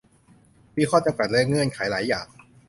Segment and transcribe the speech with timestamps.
[0.77, 2.27] มีข้อจำกัดและเงื่อนไขหลายอย่าง